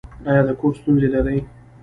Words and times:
ایا 0.29 0.41
د 0.47 0.49
کور 0.59 0.73
ستونزې 0.79 1.07
لرئ؟ 1.13 1.37